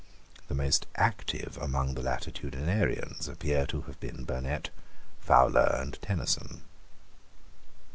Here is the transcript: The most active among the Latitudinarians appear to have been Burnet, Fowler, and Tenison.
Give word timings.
The 0.47 0.55
most 0.55 0.87
active 0.95 1.59
among 1.61 1.93
the 1.93 2.01
Latitudinarians 2.01 3.27
appear 3.27 3.67
to 3.67 3.81
have 3.81 3.99
been 3.99 4.23
Burnet, 4.23 4.71
Fowler, 5.19 5.69
and 5.79 6.01
Tenison. 6.01 6.63